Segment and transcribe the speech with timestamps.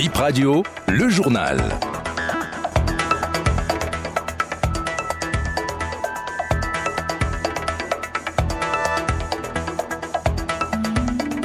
[0.00, 1.58] Bip Radio, le journal.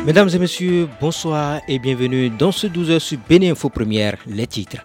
[0.05, 4.47] Mesdames et messieurs, bonsoir et bienvenue dans ce 12 h sur Bénin Info Première, les
[4.47, 4.78] titres.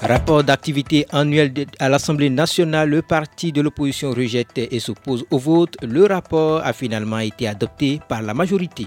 [0.00, 5.76] Rapport d'activité annuel à l'Assemblée nationale, le parti de l'opposition rejette et s'oppose au vote.
[5.82, 8.86] Le rapport a finalement été adopté par la majorité.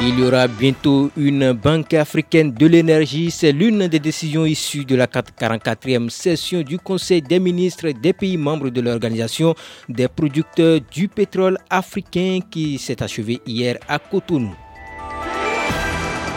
[0.00, 3.32] Il y aura bientôt une banque africaine de l'énergie.
[3.32, 8.36] C'est l'une des décisions issues de la 44e session du Conseil des ministres des pays
[8.36, 9.56] membres de l'Organisation
[9.88, 14.54] des producteurs du pétrole africain qui s'est achevée hier à Cotonou.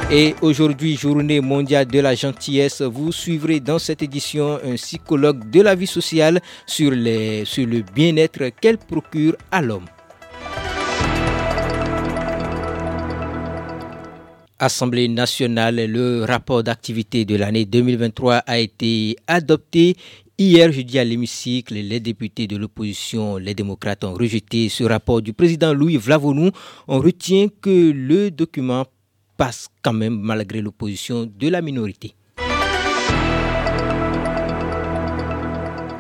[0.10, 5.62] Et aujourd'hui, journée mondiale de la gentillesse, vous suivrez dans cette édition un psychologue de
[5.62, 9.86] la vie sociale sur, sur le bien-être qu'elle procure à l'homme.
[14.62, 19.96] Assemblée nationale, le rapport d'activité de l'année 2023 a été adopté.
[20.38, 25.34] Hier, jeudi, à l'hémicycle, les députés de l'opposition, les démocrates, ont rejeté ce rapport du
[25.34, 26.52] président Louis Vlavonou.
[26.88, 28.86] On retient que le document
[29.36, 32.14] passe quand même malgré l'opposition de la minorité.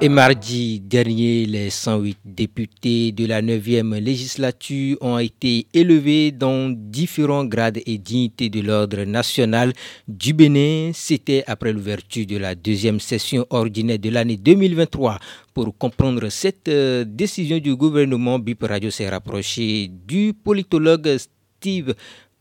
[0.03, 7.45] Et mardi dernier, les 108 députés de la 9e législature ont été élevés dans différents
[7.45, 9.73] grades et dignités de l'ordre national
[10.07, 10.89] du Bénin.
[10.95, 15.19] C'était après l'ouverture de la deuxième session ordinaire de l'année 2023.
[15.53, 21.93] Pour comprendre cette euh, décision du gouvernement, BIP Radio s'est rapproché du politologue Steve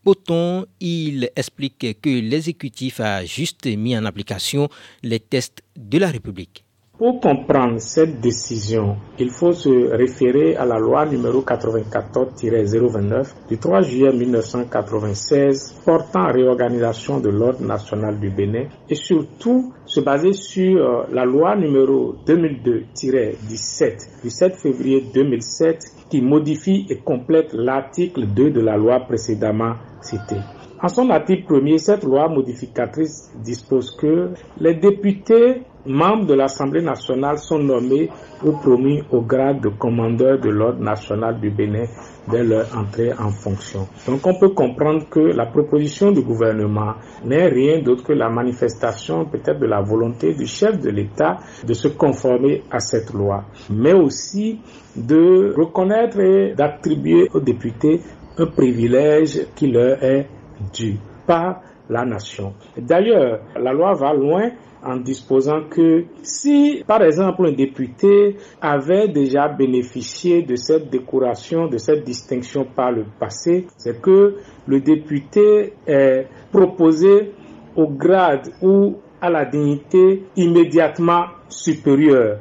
[0.03, 4.67] Poton, il explique que l'exécutif a juste mis en application
[5.03, 6.65] les tests de la République.
[7.01, 13.81] Pour comprendre cette décision, il faut se référer à la loi numéro 94-029 du 3
[13.81, 21.05] juillet 1996 portant réorganisation de l'ordre national du Bénin et surtout se baser sur euh,
[21.11, 28.61] la loi numéro 2002-17 du 7 février 2007 qui modifie et complète l'article 2 de
[28.61, 30.37] la loi précédemment citée.
[30.83, 34.29] En son article premier, cette loi modificatrice dispose que
[34.59, 38.09] les députés membres de l'Assemblée nationale sont nommés
[38.43, 41.85] ou promis au grade de commandeur de l'ordre national du Bénin
[42.29, 43.87] dès leur entrée en fonction.
[44.07, 46.93] Donc on peut comprendre que la proposition du gouvernement
[47.25, 51.73] n'est rien d'autre que la manifestation peut-être de la volonté du chef de l'État de
[51.73, 54.59] se conformer à cette loi, mais aussi
[54.95, 58.01] de reconnaître et d'attribuer aux députés
[58.37, 60.27] un privilège qui leur est
[60.73, 62.53] dû par la nation.
[62.77, 64.49] D'ailleurs, la loi va loin
[64.83, 71.77] en disposant que si, par exemple, un député avait déjà bénéficié de cette décoration, de
[71.77, 74.35] cette distinction par le passé, c'est que
[74.67, 77.31] le député est proposé
[77.75, 82.39] au grade ou à la dignité immédiatement supérieure.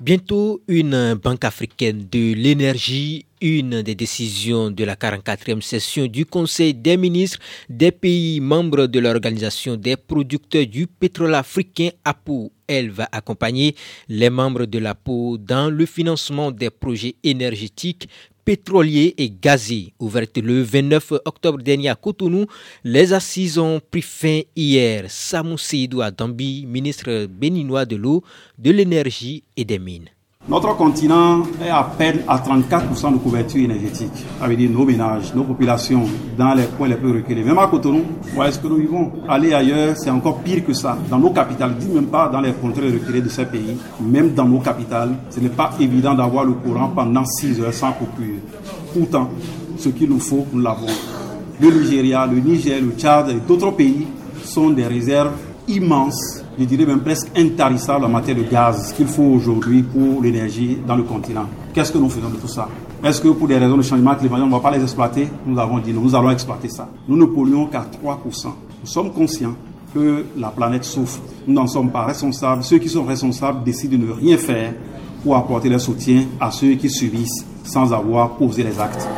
[0.00, 6.74] Bientôt, une banque africaine de l'énergie, une des décisions de la 44e session du Conseil
[6.74, 12.52] des ministres des pays membres de l'Organisation des producteurs du pétrole africain APO.
[12.66, 13.74] Elle va accompagner
[14.08, 18.08] les membres de l'APO dans le financement des projets énergétiques
[18.44, 19.92] pétrolier et gazé.
[19.98, 22.46] Ouverte le 29 octobre dernier à Cotonou,
[22.84, 25.04] les assises ont pris fin hier.
[25.08, 28.24] Samou Seydou Adambi, ministre béninois de l'eau,
[28.58, 30.08] de l'énergie et des mines.
[30.48, 34.24] Notre continent est à peine à 34% de couverture énergétique.
[34.40, 36.04] Ça veut dire nos ménages, nos populations
[36.36, 37.44] dans les coins les plus reculés.
[37.44, 38.02] Même à Cotonou,
[38.34, 39.12] où est-ce que nous vivons?
[39.28, 40.96] Aller ailleurs, c'est encore pire que ça.
[41.10, 44.46] Dans nos capitales, dis même pas dans les contrées reculées de ces pays, même dans
[44.46, 48.38] nos capitales, ce n'est pas évident d'avoir le courant pendant 6 heures sans coupure.
[48.94, 49.28] Pourtant,
[49.76, 50.86] ce qu'il nous faut, nous l'avons.
[51.60, 54.08] Le Nigeria, le Niger, le Tchad et d'autres pays
[54.42, 55.32] sont des réserves
[55.68, 60.78] immenses je dirais même presque intarissable en matière de gaz qu'il faut aujourd'hui pour l'énergie
[60.86, 61.46] dans le continent.
[61.72, 62.68] Qu'est-ce que nous faisons de tout ça?
[63.02, 65.28] Est-ce que pour des raisons de changement climatique, on ne va pas les exploiter?
[65.46, 66.88] Nous avons dit non, nous allons exploiter ça.
[67.08, 68.46] Nous ne polluons qu'à 3%.
[68.82, 69.54] Nous sommes conscients
[69.94, 71.20] que la planète souffre.
[71.46, 72.62] Nous n'en sommes pas responsables.
[72.62, 74.74] Ceux qui sont responsables décident de ne rien faire
[75.22, 79.08] pour apporter leur soutien à ceux qui subissent sans avoir posé les actes.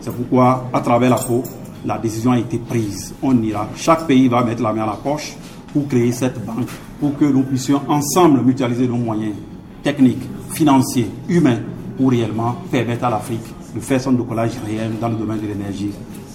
[0.00, 1.42] C'est pourquoi, à travers la peau,
[1.84, 3.14] la décision a été prise.
[3.22, 3.68] On ira.
[3.76, 5.34] Chaque pays va mettre la main à la poche
[5.72, 6.68] pour créer cette banque,
[7.00, 9.34] pour que nous puissions ensemble mutualiser nos moyens
[9.82, 10.22] techniques,
[10.52, 11.60] financiers, humains,
[11.96, 15.90] pour réellement permettre à l'Afrique de faire son décollage réel dans le domaine de l'énergie,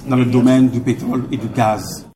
[0.08, 2.07] dans le domaine du pétrole et du gaz.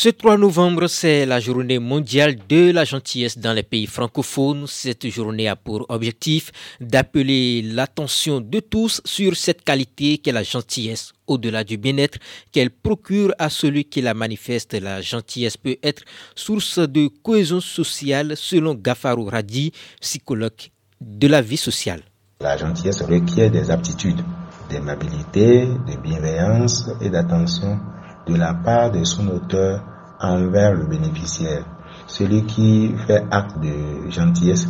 [0.00, 4.68] Ce 3 novembre, c'est la journée mondiale de la gentillesse dans les pays francophones.
[4.68, 11.12] Cette journée a pour objectif d'appeler l'attention de tous sur cette qualité qu'est la gentillesse.
[11.26, 12.18] Au-delà du bien-être
[12.52, 16.04] qu'elle procure à celui qui la manifeste, la gentillesse peut être
[16.36, 22.02] source de cohésion sociale selon Gafarou Radi, psychologue de la vie sociale.
[22.40, 24.22] La gentillesse requiert des aptitudes
[24.70, 27.80] d'aimabilité, de bienveillance et d'attention
[28.28, 29.82] de la part de son auteur
[30.20, 31.64] envers le bénéficiaire.
[32.06, 34.68] Celui qui fait acte de gentillesse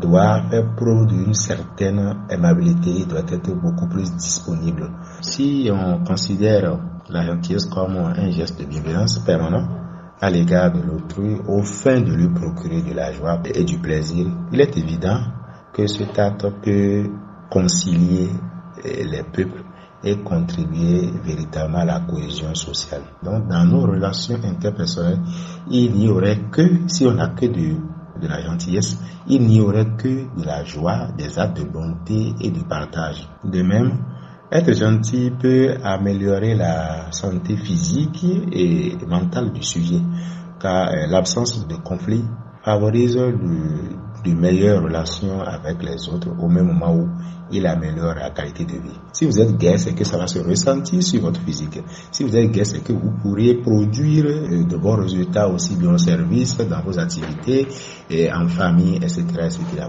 [0.00, 4.90] doit faire preuve d'une certaine aimabilité, doit être beaucoup plus disponible.
[5.20, 6.78] Si on considère
[7.08, 9.66] la gentillesse comme un geste de bienveillance permanent
[10.20, 14.26] à l'égard de l'autrui, au fin de lui procurer de la joie et du plaisir,
[14.52, 15.20] il est évident
[15.72, 17.04] que cet acte peut
[17.50, 18.28] concilier
[18.84, 19.64] les peuples
[20.04, 23.02] et contribuer véritablement à la cohésion sociale.
[23.22, 25.20] Donc, dans nos relations interpersonnelles,
[25.70, 27.76] il n'y aurait que, si on n'a que de,
[28.20, 28.98] de la gentillesse,
[29.28, 30.08] il n'y aurait que
[30.38, 33.28] de la joie, des actes de bonté et de partage.
[33.44, 33.98] De même,
[34.50, 40.00] être gentil peut améliorer la santé physique et mentale du sujet,
[40.60, 42.24] car euh, l'absence de conflit
[42.64, 47.08] favorise le, de meilleures relations avec les autres au même moment où
[47.50, 48.98] il améliore la qualité de vie.
[49.12, 51.80] Si vous êtes gai, c'est que ça va se ressentir sur votre physique.
[52.12, 55.92] Si vous êtes gai, c'est que vous pourriez produire euh, de bons résultats aussi bien
[55.92, 57.66] au service, dans vos activités,
[58.10, 59.88] et en famille, etc.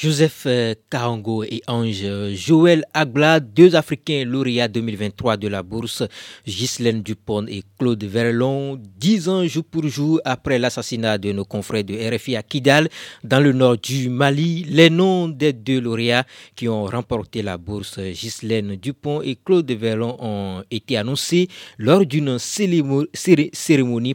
[0.00, 6.04] Joseph euh, Kaongo et Ange Joël Agla, deux Africains lauréats 2023 de la bourse,
[6.46, 11.82] Ghislaine Dupont et Claude Verlon, dix ans jour pour jour après l'assassinat de nos confrères
[11.82, 12.88] de RFI à Kidal,
[13.24, 14.64] dans le nord du Mali.
[14.68, 16.24] Les noms des deux lauréats
[16.54, 22.38] qui ont remporté la bourse, Ghislaine Dupont et Claude Verlon, ont été annoncés lors d'une
[22.38, 24.14] cérémonie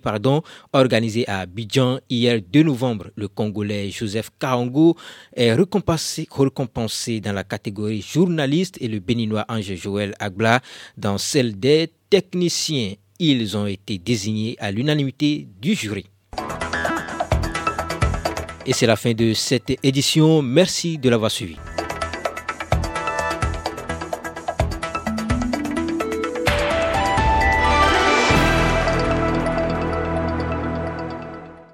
[0.71, 3.07] organisée à Abidjan hier 2 novembre.
[3.17, 4.95] Le Congolais Joseph Kaongo
[5.35, 10.61] est récompensé, dans la catégorie journaliste et le béninois Ange Joël Agla
[10.97, 12.93] dans celle des techniciens.
[13.19, 16.05] Ils ont été désignés à l'unanimité du jury.
[18.65, 20.41] Et c'est la fin de cette édition.
[20.41, 21.57] Merci de l'avoir suivi.